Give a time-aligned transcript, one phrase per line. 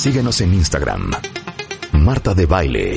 [0.00, 1.12] Síguenos en Instagram.
[1.92, 2.96] Marta de Baile.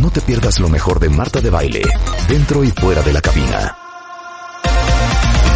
[0.00, 1.82] No te pierdas lo mejor de Marta de Baile,
[2.26, 3.76] dentro y fuera de la cabina.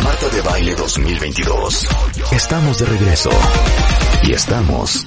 [0.04, 1.88] Marta de Baile 2022.
[2.32, 3.30] Estamos de regreso.
[4.25, 5.07] Y estamos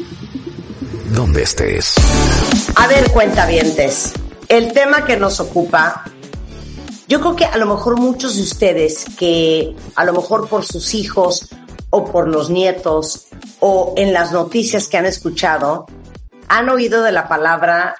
[1.13, 1.93] donde estés.
[2.73, 4.13] A ver, cuentavientes.
[4.48, 6.05] El tema que nos ocupa,
[7.07, 10.95] yo creo que a lo mejor muchos de ustedes que a lo mejor por sus
[10.95, 11.50] hijos
[11.91, 13.27] o por los nietos
[13.62, 15.86] o en las noticias que han escuchado,
[16.47, 17.96] han oído de la palabra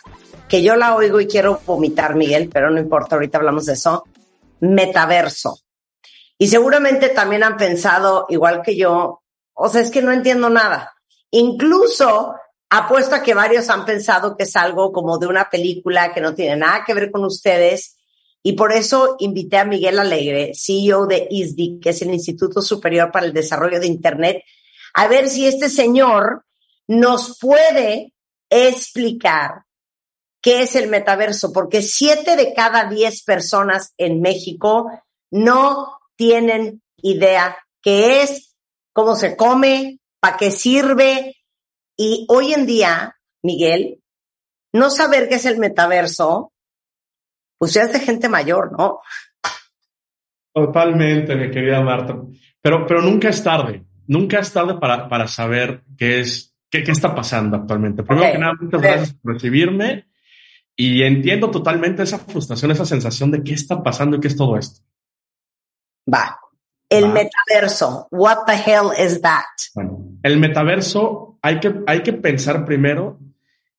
[0.49, 4.03] que yo la oigo y quiero vomitar, Miguel, pero no importa, ahorita hablamos de eso,
[4.59, 5.59] metaverso.
[6.37, 9.21] Y seguramente también han pensado, igual que yo,
[9.53, 10.93] o sea, es que no entiendo nada.
[11.29, 12.35] Incluso
[12.70, 16.34] apuesto a que varios han pensado que es algo como de una película que no
[16.34, 17.98] tiene nada que ver con ustedes.
[18.41, 23.12] Y por eso invité a Miguel Alegre, CEO de ISDI, que es el Instituto Superior
[23.12, 24.43] para el Desarrollo de Internet,
[24.93, 26.45] a ver si este señor
[26.87, 28.13] nos puede
[28.49, 29.65] explicar
[30.41, 34.89] qué es el metaverso, porque siete de cada diez personas en México
[35.29, 38.55] no tienen idea qué es,
[38.93, 41.35] cómo se come, para qué sirve.
[41.95, 44.01] Y hoy en día, Miguel,
[44.73, 46.51] no saber qué es el metaverso,
[47.57, 49.01] pues ya es de gente mayor, ¿no?
[50.53, 52.20] Totalmente, mi querida Marta.
[52.61, 53.85] Pero, pero nunca es tarde.
[54.12, 58.04] Nunca es tarde para, para saber qué es, qué, qué está pasando actualmente.
[58.04, 60.09] Primero que nada, muchas gracias por recibirme
[60.76, 64.57] y entiendo totalmente esa frustración, esa sensación de qué está pasando y qué es todo
[64.57, 64.81] esto.
[66.13, 66.38] Va.
[66.89, 68.09] El metaverso.
[68.12, 69.45] What the hell is that?
[69.75, 73.17] Bueno, el metaverso hay que, hay que pensar primero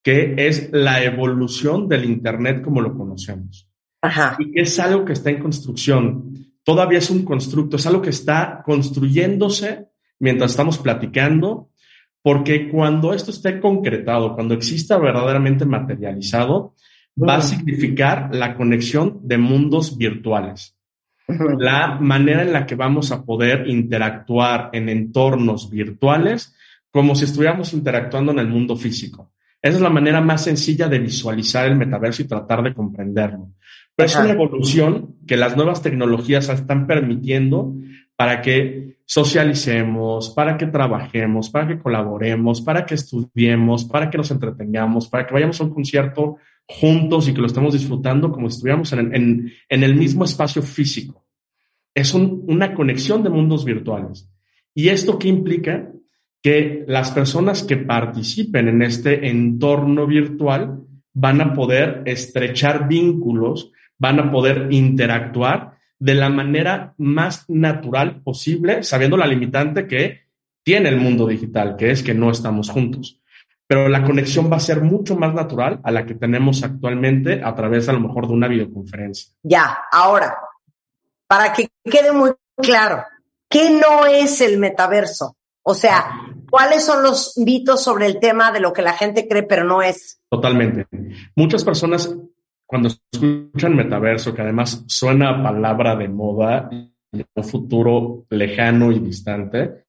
[0.02, 3.68] que es la evolución del Internet como lo conocemos.
[4.00, 4.38] Ajá.
[4.38, 6.54] Y es algo que está en construcción.
[6.64, 9.91] Todavía es un constructo, es algo que está construyéndose
[10.22, 11.68] mientras estamos platicando,
[12.22, 16.74] porque cuando esto esté concretado, cuando exista verdaderamente materializado,
[17.20, 20.76] va a significar la conexión de mundos virtuales.
[21.58, 26.54] La manera en la que vamos a poder interactuar en entornos virtuales
[26.92, 29.32] como si estuviéramos interactuando en el mundo físico.
[29.60, 33.48] Esa es la manera más sencilla de visualizar el metaverso y tratar de comprenderlo.
[33.96, 37.74] Pero es una evolución que las nuevas tecnologías están permitiendo
[38.16, 44.30] para que socialicemos, para que trabajemos, para que colaboremos, para que estudiemos, para que nos
[44.30, 46.36] entretengamos, para que vayamos a un concierto
[46.66, 51.26] juntos y que lo estemos disfrutando como si estuviéramos en, el mismo espacio físico.
[51.94, 54.30] Es un, una conexión de mundos virtuales.
[54.74, 55.90] ¿Y esto qué implica?
[56.42, 60.80] Que las personas que participen en este entorno virtual
[61.12, 68.82] van a poder estrechar vínculos, van a poder interactuar de la manera más natural posible,
[68.82, 70.22] sabiendo la limitante que
[70.64, 73.20] tiene el mundo digital, que es que no estamos juntos.
[73.68, 77.54] Pero la conexión va a ser mucho más natural a la que tenemos actualmente a
[77.54, 79.32] través a lo mejor de una videoconferencia.
[79.44, 80.36] Ya, ahora,
[81.28, 83.04] para que quede muy claro,
[83.48, 85.36] ¿qué no es el metaverso?
[85.62, 86.18] O sea,
[86.50, 89.82] ¿cuáles son los mitos sobre el tema de lo que la gente cree pero no
[89.82, 90.20] es?
[90.28, 90.88] Totalmente.
[91.36, 92.12] Muchas personas
[92.72, 98.98] cuando escuchan metaverso, que además suena a palabra de moda en un futuro lejano y
[98.98, 99.84] distante,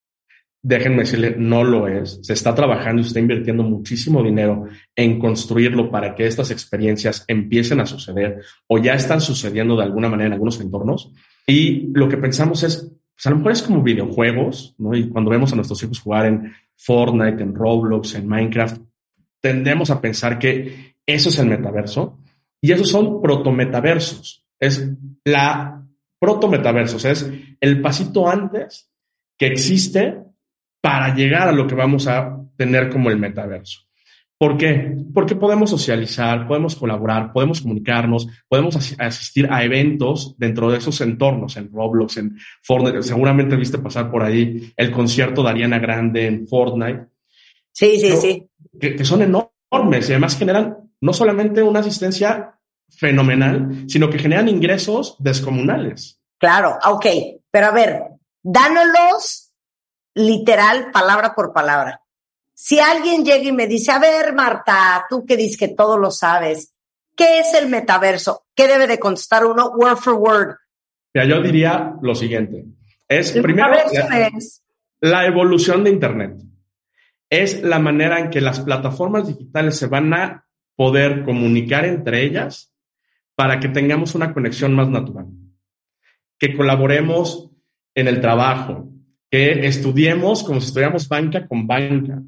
[0.62, 2.20] déjenme decirle, no lo es.
[2.24, 4.66] Se está trabajando y se está invirtiendo muchísimo dinero
[4.98, 10.10] en construirlo para que estas experiencias empiecen a suceder o ya están sucediendo de alguna
[10.10, 11.14] manera en algunos entornos.
[11.48, 14.94] Y lo que pensamos es, pues a lo mejor es como videojuegos, ¿no?
[14.94, 18.82] Y cuando vemos a nuestros hijos jugar en Fortnite, en Roblox, en Minecraft,
[19.40, 22.20] tendemos a pensar que eso es el metaverso
[22.64, 24.46] y esos son protometaversos.
[24.58, 24.90] Es
[25.26, 25.86] la
[26.18, 27.30] protometaversos, es
[27.60, 28.90] el pasito antes
[29.38, 30.18] que existe
[30.82, 33.82] para llegar a lo que vamos a tener como el metaverso.
[34.38, 34.96] ¿Por qué?
[35.14, 41.58] Porque podemos socializar, podemos colaborar, podemos comunicarnos, podemos asistir a eventos dentro de esos entornos,
[41.58, 43.04] en Roblox, en Fortnite.
[43.04, 47.08] Seguramente viste pasar por ahí el concierto de Ariana Grande en Fortnite.
[47.74, 48.50] Sí, sí, sí.
[48.80, 52.53] Que, que son enormes y además generan no solamente una asistencia
[52.90, 56.20] fenomenal, sino que generan ingresos descomunales.
[56.38, 57.06] Claro, ok,
[57.50, 58.04] pero a ver,
[58.42, 59.54] dánoslos
[60.16, 62.02] literal, palabra por palabra.
[62.54, 66.12] Si alguien llega y me dice, a ver, Marta, tú que dices que todo lo
[66.12, 66.74] sabes,
[67.16, 68.46] ¿qué es el metaverso?
[68.56, 70.56] ¿Qué debe de contestar uno word for word?
[71.14, 72.66] Ya, yo diría lo siguiente.
[73.08, 74.64] Es primero la, es
[75.00, 76.42] la evolución de Internet.
[77.30, 80.46] Es la manera en que las plataformas digitales se van a
[80.76, 82.73] poder comunicar entre ellas
[83.36, 85.28] para que tengamos una conexión más natural,
[86.38, 87.50] que colaboremos
[87.96, 88.90] en el trabajo,
[89.30, 92.22] que estudiemos como si estudiáramos banca con banca,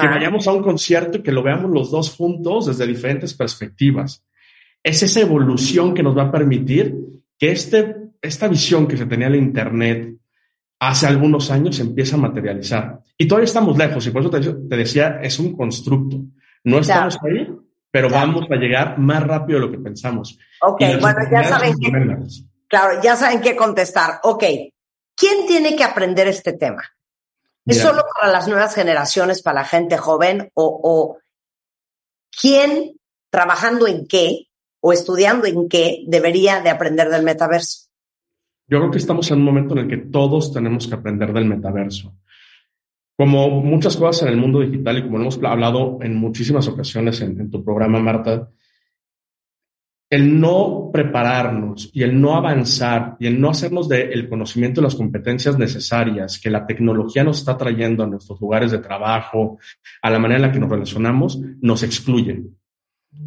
[0.00, 4.24] que vayamos a un concierto y que lo veamos los dos juntos desde diferentes perspectivas.
[4.82, 6.94] Es esa evolución que nos va a permitir
[7.38, 10.14] que este, esta visión que se tenía en Internet
[10.78, 13.00] hace algunos años se empieza a materializar.
[13.16, 16.22] Y todavía estamos lejos, y por eso te, decía, es un constructo.
[16.64, 17.48] No estamos ahí,
[17.90, 20.38] pero vamos a llegar más rápido de lo que pensamos.
[20.62, 21.90] Ok, bueno, ya saben que,
[22.68, 24.20] claro, ya saben qué contestar.
[24.22, 24.44] Ok,
[25.16, 26.82] ¿quién tiene que aprender este tema?
[27.66, 30.50] ¿Es solo para las nuevas generaciones, para la gente joven?
[30.54, 31.18] O, ¿O
[32.40, 32.96] quién,
[33.30, 34.46] trabajando en qué
[34.80, 37.88] o estudiando en qué, debería de aprender del metaverso?
[38.66, 41.44] Yo creo que estamos en un momento en el que todos tenemos que aprender del
[41.44, 42.14] metaverso.
[43.20, 47.50] Como muchas cosas en el mundo digital y como hemos hablado en muchísimas ocasiones en,
[47.50, 48.48] tu programa, Marta,
[50.08, 54.94] el no prepararnos y el no avanzar y el no hacernos del conocimiento y las
[54.94, 59.58] competencias necesarias que la tecnología nos está trayendo a nuestros lugares de trabajo,
[60.00, 62.56] a la manera en la que nos relacionamos, nos excluyen.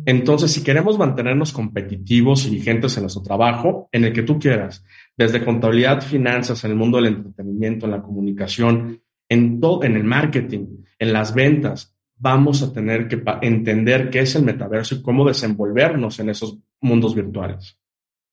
[0.08, 4.84] Entonces, si queremos mantenernos competitivos y vigentes en nuestro trabajo, en el que tú quieras,
[5.16, 9.03] desde contabilidad, finanzas, en el mundo del entretenimiento, en la comunicación,
[9.34, 14.36] en todo, en el marketing, en las ventas, vamos a tener que entender qué es
[14.36, 17.78] el metaverso y cómo desenvolvernos en esos mundos virtuales.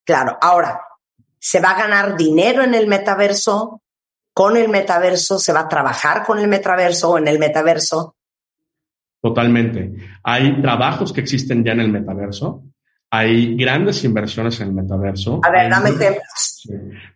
[0.05, 0.81] Claro, ahora,
[1.39, 3.83] ¿se va a ganar dinero en el metaverso?
[4.33, 5.39] ¿Con el metaverso?
[5.39, 8.17] ¿Se va a trabajar con el metaverso o en el metaverso?
[9.21, 9.93] Totalmente.
[10.23, 12.63] Hay trabajos que existen ya en el metaverso.
[13.11, 15.41] Hay grandes inversiones en el metaverso.
[15.43, 16.69] A ver, dame ejemplos.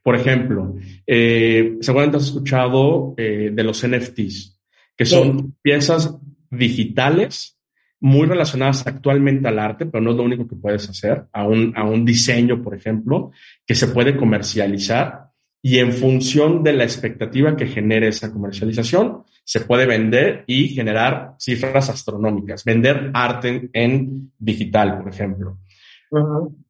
[0.05, 4.61] Por ejemplo, eh, seguramente has escuchado eh, de los NFTs,
[4.97, 6.15] que son piezas
[6.51, 7.59] digitales
[8.01, 11.73] muy relacionadas actualmente al arte, pero no es lo único que puedes hacer, a un,
[11.75, 13.33] a un diseño, por ejemplo,
[13.67, 15.31] que se puede comercializar
[15.62, 21.37] y en función de la expectativa que genere esa comercialización, se puede vender y generar
[21.39, 25.59] cifras astronómicas, vender arte en digital, por ejemplo.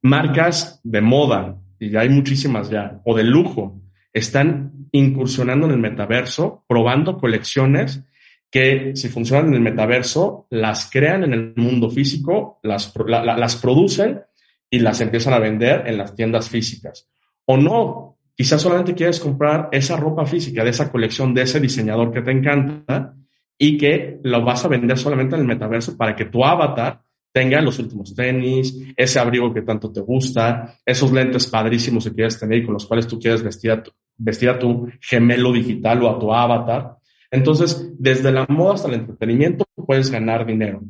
[0.01, 3.81] Marcas de moda, y hay muchísimas ya, o de lujo,
[4.13, 8.05] están incursionando en el metaverso, probando colecciones
[8.51, 14.21] que si funcionan en el metaverso, las crean en el mundo físico, las, las producen
[14.71, 17.09] y las empiezan a vender en las tiendas físicas.
[17.47, 22.13] O no, Quizás solamente quieres comprar esa ropa física de esa colección de ese diseñador
[22.13, 23.15] que te encanta
[23.57, 27.03] y que lo vas a vender solamente en el metaverso para que tu avatar
[27.35, 32.39] tenga los últimos tenis, ese abrigo que tanto te gusta, esos lentes padrísimos que quieres
[32.39, 33.73] tener y con los cuales tú quieres vestir
[34.49, 36.95] a tu, gemelo digital o a tu avatar.
[37.33, 40.85] Entonces, desde la moda hasta el entretenimiento puedes ganar dinero.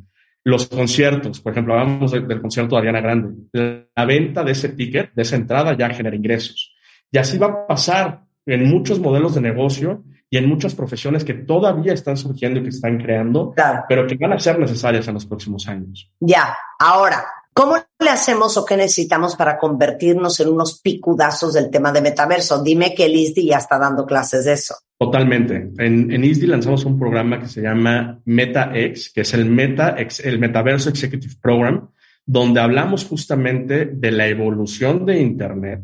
[0.44, 3.88] Los conciertos, por ejemplo, hablamos del concierto de Ariana Grande.
[3.96, 6.76] La venta de ese ticket, de esa entrada, ya genera ingresos.
[7.10, 11.32] Y así va a pasar en muchos modelos de negocio y en muchas profesiones que
[11.32, 13.54] todavía están surgiendo y que están creando,
[13.88, 16.10] pero que van a ser necesarias en los próximos años.
[16.18, 21.92] Ya, ahora, ¿cómo le hacemos o qué necesitamos para convertirnos en unos picudazos del tema
[21.92, 22.60] de metaverso?
[22.64, 24.74] Dime que el ISDI ya está dando clases de eso.
[24.98, 25.70] Totalmente.
[25.78, 29.94] En, en ISDI lanzamos un programa que se llama MetaX, que es el, Meta,
[30.24, 31.90] el Metaverso Executive Program,
[32.26, 35.80] donde hablamos justamente de la evolución de Internet,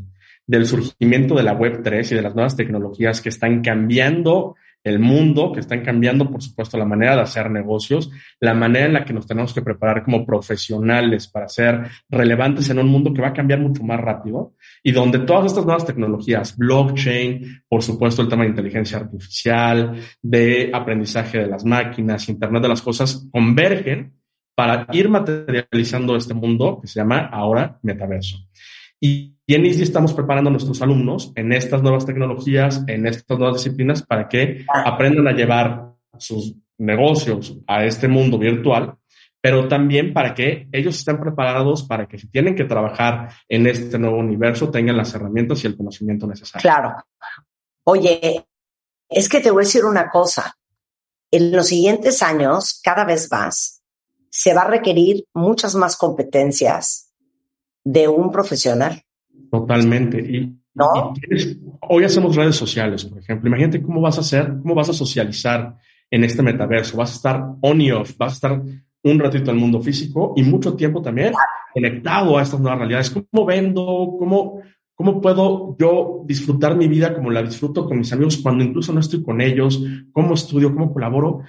[0.50, 4.98] del surgimiento de la Web 3 y de las nuevas tecnologías que están cambiando el
[4.98, 8.10] mundo, que están cambiando, por supuesto, la manera de hacer negocios,
[8.40, 12.80] la manera en la que nos tenemos que preparar como profesionales para ser relevantes en
[12.80, 16.56] un mundo que va a cambiar mucho más rápido y donde todas estas nuevas tecnologías,
[16.56, 22.68] blockchain, por supuesto, el tema de inteligencia artificial, de aprendizaje de las máquinas, Internet de
[22.68, 24.14] las cosas, convergen
[24.56, 28.38] para ir materializando este mundo que se llama ahora metaverso.
[29.00, 33.56] Y, en ISDI estamos preparando a nuestros alumnos en estas nuevas tecnologías, en estas nuevas
[33.56, 38.96] disciplinas, para que aprendan a llevar sus negocios a este mundo virtual,
[39.40, 43.98] pero también para que ellos estén preparados para que si tienen que trabajar en este
[43.98, 46.62] nuevo universo, tengan las herramientas y el conocimiento necesario.
[46.62, 46.94] Claro.
[47.84, 48.46] Oye,
[49.08, 50.56] es que te voy a decir una cosa.
[51.32, 53.82] En los siguientes años, cada vez más,
[54.30, 57.09] se va a requerir muchas más competencias
[57.84, 59.02] de un profesional.
[59.50, 60.20] Totalmente.
[60.20, 60.56] Y,
[61.80, 63.48] hoy hacemos redes sociales, por ejemplo.
[63.48, 65.76] Imagínate cómo vas a hacer, cómo vas a socializar
[66.10, 66.96] en este metaverso.
[66.96, 68.62] Vas a estar on y off, vas a estar
[69.02, 71.32] un ratito el mundo físico y mucho tiempo también
[71.72, 73.10] conectado a estas nuevas realidades.
[73.10, 74.16] ¿Cómo vendo?
[74.18, 74.62] ¿Cómo,
[74.94, 79.00] ¿Cómo puedo yo disfrutar mi vida como la disfruto con mis amigos cuando incluso no
[79.00, 79.82] estoy con ellos?
[80.12, 80.74] ¿Cómo estudio?
[80.74, 81.42] ¿Cómo colaboro?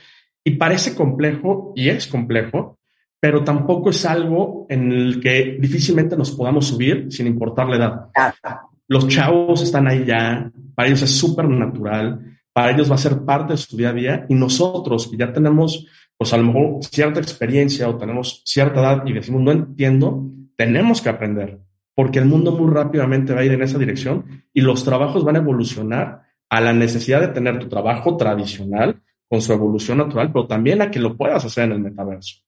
[0.44, 2.80] Y parece complejo, y es complejo,
[3.22, 8.42] pero tampoco es algo en el que difícilmente nos podamos subir sin importar la edad.
[8.88, 12.20] Los chavos están ahí ya, para ellos es súper natural.
[12.52, 15.32] para ellos va a ser parte de su día a día y nosotros que ya
[15.32, 15.86] tenemos,
[16.18, 20.26] pues a lo mejor cierta experiencia o tenemos cierta edad y decimos, no entiendo,
[20.58, 21.60] tenemos que aprender,
[21.96, 25.36] porque el mundo muy rápidamente va a ir en esa dirección y los trabajos van
[25.38, 29.00] a evolucionar a la necesidad de tener tu trabajo tradicional
[29.30, 32.42] con su evolución natural, pero también a que lo puedas hacer en el metaverso.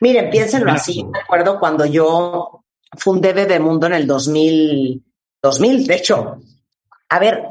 [0.00, 1.04] Miren, piénsenlo así.
[1.04, 2.64] Me acuerdo cuando yo
[2.96, 5.04] fundé Bebemundo en el 2000,
[5.42, 6.40] 2000, de hecho.
[7.08, 7.42] A ver,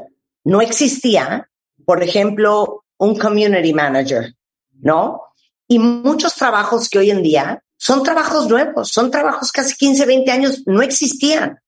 [0.44, 1.48] no existía,
[1.84, 4.34] por ejemplo, un community manager,
[4.80, 5.22] ¿no?
[5.68, 10.06] Y muchos trabajos que hoy en día son trabajos nuevos, son trabajos que hace 15,
[10.06, 11.60] 20 años no existían.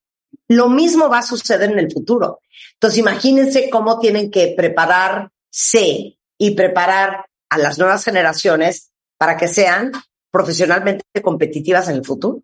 [0.46, 2.40] Lo mismo va a suceder en el futuro.
[2.74, 9.92] Entonces, imagínense cómo tienen que prepararse y preparar a las nuevas generaciones para que sean
[10.30, 12.42] profesionalmente competitivas en el futuro.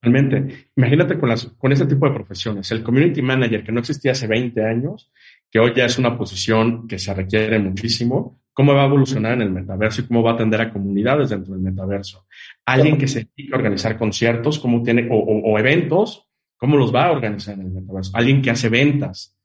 [0.00, 4.12] Realmente, imagínate con, las, con este tipo de profesiones, el community manager que no existía
[4.12, 5.10] hace 20 años,
[5.50, 9.42] que hoy ya es una posición que se requiere muchísimo, cómo va a evolucionar en
[9.42, 12.26] el metaverso y cómo va a atender a comunidades dentro del metaverso.
[12.64, 17.12] Alguien que se dedica a organizar conciertos, cómo tiene, o, eventos, cómo los va a
[17.12, 18.10] organizar en el metaverso.
[18.14, 19.36] Alguien que hace ventas.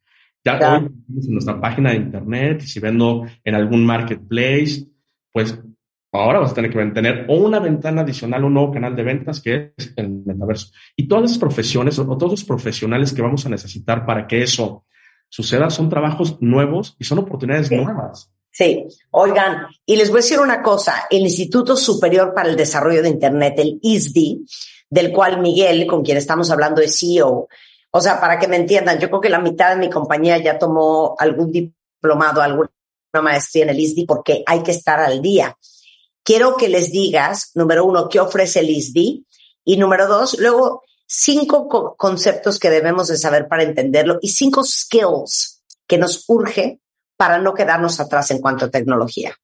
[0.43, 4.87] Ya hoy en nuestra página de internet si vendo en algún marketplace,
[5.31, 5.59] pues
[6.15, 9.41] Ahora vas a tener que tener o una ventana adicional, un nuevo canal de ventas
[9.41, 10.67] que es el metaverso.
[10.95, 14.85] Y todas esas profesiones o todos los profesionales que vamos a necesitar para que eso
[15.27, 18.31] suceda son trabajos nuevos y son oportunidades nuevas.
[18.51, 23.01] Sí, oigan, y les voy a decir una cosa, el Instituto Superior para el Desarrollo
[23.01, 24.45] de Internet, el ISDI,
[24.87, 27.47] del cual Miguel, con quien estamos hablando, es CEO.
[27.89, 30.59] O sea, para que me entiendan, yo creo que la mitad de mi compañía ya
[30.59, 32.69] tomó algún diplomado, alguna
[33.19, 35.57] maestría en el ISDI porque hay que estar al día
[36.23, 39.25] quiero que les digas, número uno, qué ofrece el ISDI
[39.65, 45.63] y número dos, luego cinco conceptos que debemos de saber para entenderlo y cinco skills
[45.87, 46.79] que nos urge
[47.17, 49.35] para no quedarnos atrás en cuanto a tecnología.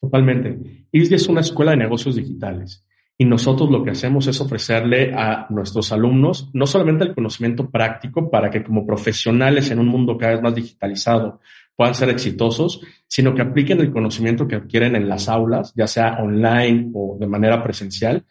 [0.00, 0.86] Totalmente.
[0.92, 2.84] ISDI es una escuela de negocios digitales
[3.16, 8.30] y nosotros lo que hacemos es ofrecerle a nuestros alumnos no solamente el conocimiento práctico
[8.30, 11.40] para que como profesionales en un mundo cada vez más digitalizado
[11.76, 16.18] puedan ser exitosos, sino que apliquen el conocimiento que adquieren en las aulas, ya sea
[16.22, 18.24] online o de manera presencial,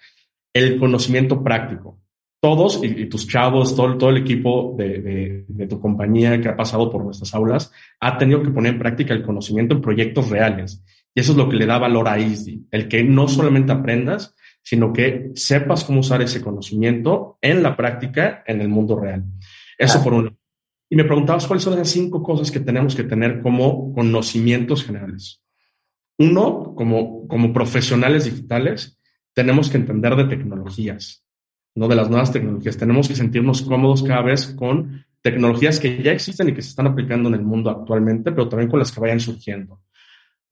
[0.54, 2.00] el conocimiento práctico.
[2.42, 6.92] Todos y, tus chavos, todo, todo el equipo de, de, tu compañía que ha pasado
[6.92, 7.72] por nuestras aulas,
[8.02, 10.84] ha tenido que poner en práctica el conocimiento en proyectos reales.
[11.16, 14.36] Y eso es lo que le da valor a ISDI, el que no solamente aprendas,
[14.62, 19.24] sino que sepas cómo usar ese conocimiento en la práctica en el mundo real.
[19.78, 20.38] Eso por un
[20.94, 25.42] y me preguntabas cuáles son las cinco cosas que tenemos que tener como conocimientos generales.
[26.20, 29.00] Uno, como, como profesionales digitales,
[29.34, 31.26] tenemos que entender de tecnologías,
[31.74, 32.78] no de las nuevas tecnologías.
[32.78, 36.86] Tenemos que sentirnos cómodos cada vez con tecnologías que ya existen y que se están
[36.86, 39.82] aplicando en el mundo actualmente, pero también con las que vayan surgiendo.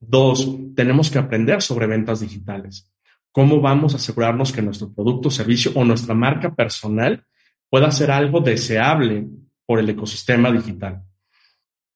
[0.00, 2.90] Dos, tenemos que aprender sobre ventas digitales.
[3.30, 7.24] ¿Cómo vamos a asegurarnos que nuestro producto, servicio o nuestra marca personal
[7.70, 9.28] pueda ser algo deseable
[9.72, 11.02] por el ecosistema digital.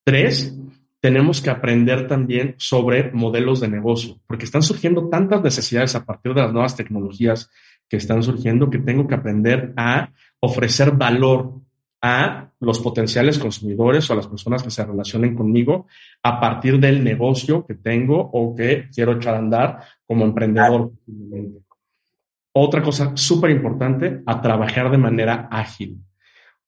[0.03, 0.59] Tres,
[0.99, 6.33] tenemos que aprender también sobre modelos de negocio, porque están surgiendo tantas necesidades a partir
[6.33, 7.51] de las nuevas tecnologías
[7.87, 11.61] que están surgiendo que tengo que aprender a ofrecer valor
[12.01, 15.87] a los potenciales consumidores o a las personas que se relacionen conmigo
[16.23, 20.93] a partir del negocio que tengo o que quiero echar a andar como emprendedor.
[22.55, 26.06] Otra cosa súper importante, a trabajar de manera ágil.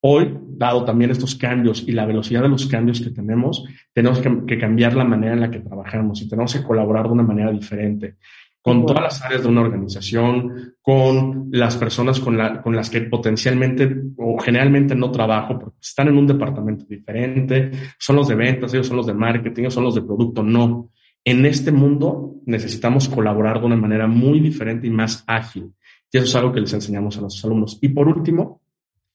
[0.00, 4.58] Hoy, dado también estos cambios y la velocidad de los cambios que tenemos, tenemos que,
[4.58, 8.16] cambiar la manera en la que trabajamos y tenemos que colaborar de una manera diferente
[8.60, 14.38] con todas las áreas de una organización, con las personas con, las que potencialmente o
[14.38, 18.98] generalmente no trabajo porque están en un departamento diferente, son los de ventas, ellos son
[18.98, 20.90] los de marketing, ellos son los de producto, no.
[21.24, 25.72] En este mundo necesitamos colaborar de una manera muy diferente y más ágil.
[26.10, 27.78] Y eso es algo que les enseñamos a los alumnos.
[27.80, 28.60] Y por último,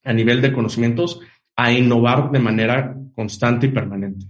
[0.04, 1.20] a nivel de conocimientos
[1.56, 4.26] a innovar de manera constante y permanente.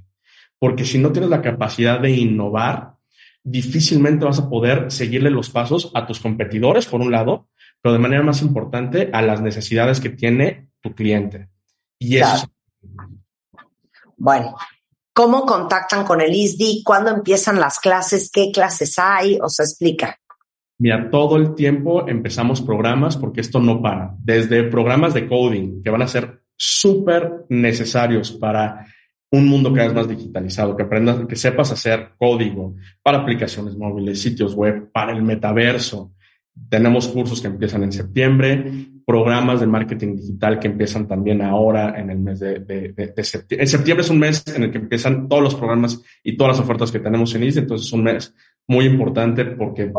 [0.60, 2.94] Porque si no tienes la capacidad de innovar,
[3.44, 7.50] difícilmente vas a poder seguirle los pasos a tus competidores, por un lado,
[7.82, 11.50] pero de manera más importante a las necesidades que tiene tu cliente.
[12.00, 12.48] Y eso.
[14.15, 14.56] Bueno,
[15.13, 16.84] ¿cómo contactan con el ISDI?
[16.84, 18.30] ¿Cuándo empiezan las clases?
[18.32, 19.38] ¿Qué clases hay?
[19.42, 20.18] O sea, explica.
[20.84, 24.18] Mira, todo el tiempo empezamos programas porque esto no para.
[24.20, 28.86] Desde programas de coding que van a ser súper necesarios para
[29.32, 34.22] un mundo cada vez más digitalizado, que aprendas, que sepas hacer código para aplicaciones móviles,
[34.22, 36.12] sitios web, para el metaverso,
[36.70, 42.10] Tenemos cursos que empiezan en septiembre, programas de marketing digital que empiezan también ahora en
[42.10, 43.63] el mes de, septiembre.
[43.63, 46.66] En septiembre es un mes en el que empiezan todos los programas y todas las
[46.66, 48.36] ofertas que tenemos en ISDE, entonces es un mes
[48.67, 49.91] muy importante porque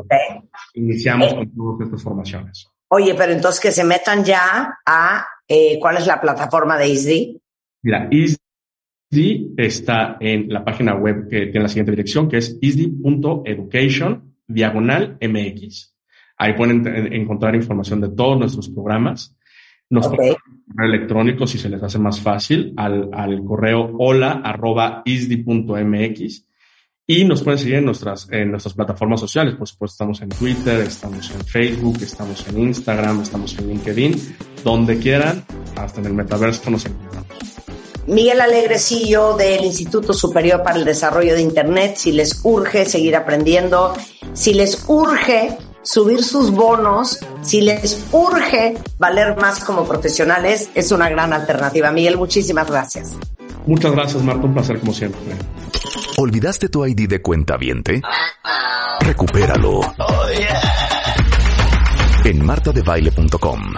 [0.75, 2.69] iniciamos con todas estas formaciones.
[2.89, 7.41] Oye, pero entonces que se metan ya a eh, cuál es la plataforma de ISDI.
[7.83, 14.35] Mira, ISDI está en la página web que tiene la siguiente dirección, que es isdi.education
[14.47, 15.95] diagonal MX.
[16.37, 19.37] Ahí pueden encontrar información de todos nuestros programas.
[19.91, 20.17] Nos okay.
[20.19, 20.37] correo
[20.79, 26.47] electrónico si se les hace más fácil al, al correo hola arroba isdi.mx
[27.07, 29.55] y nos pueden seguir en nuestras, en nuestras plataformas sociales.
[29.57, 34.99] Por supuesto, estamos en Twitter, estamos en Facebook, estamos en Instagram, estamos en LinkedIn, donde
[34.99, 35.45] quieran,
[35.77, 37.29] hasta en el metaverso nos encontramos.
[38.07, 43.95] Miguel Alegrecillo del Instituto Superior para el Desarrollo de Internet, si les urge seguir aprendiendo,
[44.35, 51.09] si les urge subir sus bonos, si les urge valer más como profesionales, es una
[51.09, 51.91] gran alternativa.
[51.93, 53.13] Miguel, muchísimas gracias.
[53.67, 54.47] Muchas gracias, Marta.
[54.47, 55.21] Un placer como siempre.
[56.17, 58.01] ¿Olvidaste tu ID de cuenta viente?
[59.01, 59.81] Recupéralo.
[62.25, 63.75] En martadebaile.com.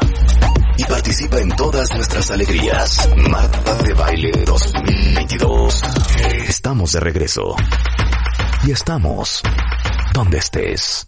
[0.76, 3.08] Y participa en todas nuestras alegrías.
[3.30, 5.82] Marta de Baile 2022.
[6.46, 7.56] Estamos de regreso.
[8.66, 9.42] Y estamos
[10.12, 11.04] donde estés.